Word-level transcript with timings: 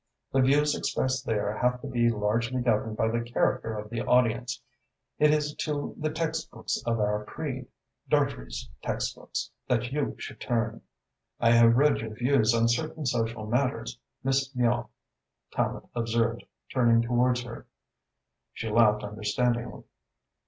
The 0.31 0.41
views 0.41 0.73
expressed 0.73 1.27
there 1.27 1.55
have 1.59 1.79
to 1.81 1.87
be 1.87 2.09
largely 2.09 2.59
governed 2.59 2.97
by 2.97 3.07
the 3.11 3.21
character 3.21 3.77
of 3.77 3.91
the 3.91 4.01
audience. 4.01 4.59
It 5.19 5.29
is 5.31 5.53
to 5.57 5.93
the 5.95 6.09
textbooks 6.09 6.81
of 6.87 6.99
our 6.99 7.23
creed, 7.23 7.67
Dartrey's 8.09 8.67
textbooks, 8.81 9.51
that 9.67 9.91
you 9.91 10.15
should 10.17 10.41
turn." 10.41 10.81
"I 11.39 11.51
have 11.51 11.75
read 11.77 11.99
your 11.99 12.15
views 12.15 12.51
on 12.55 12.67
certain 12.67 13.05
social 13.05 13.45
matters, 13.45 13.99
Miss 14.23 14.55
Miall," 14.55 14.89
Tallente 15.53 15.87
observed, 15.93 16.45
turning 16.73 17.03
towards 17.03 17.43
her. 17.43 17.67
She 18.53 18.71
laughed 18.71 19.03
understandingly. 19.03 19.83